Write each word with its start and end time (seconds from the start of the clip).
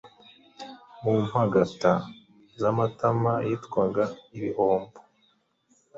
Mu 1.03 1.13
mpagata 1.25 1.93
z’amatama 2.61 3.33
yitwaga 3.47 4.03
ibihombo, 4.37 4.99